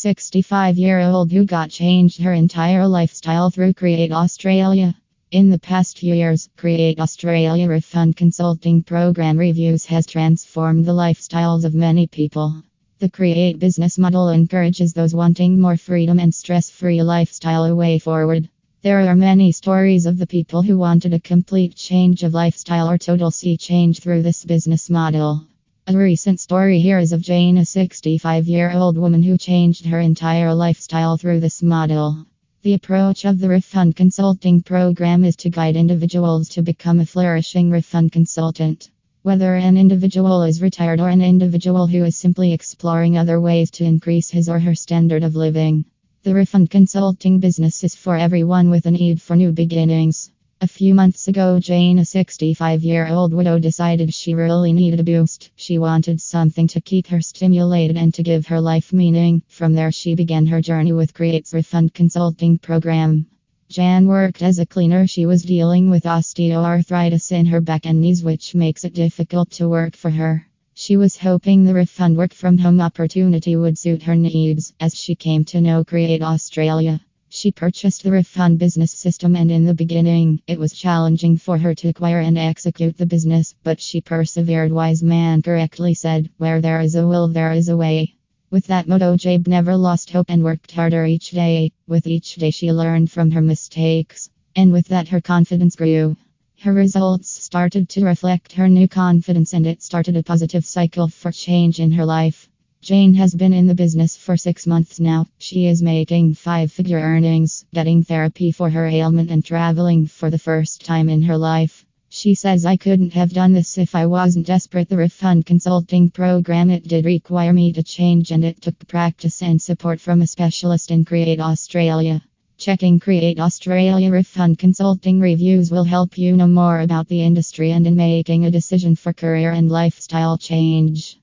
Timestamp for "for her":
69.94-70.44, 81.36-81.74, 108.52-108.86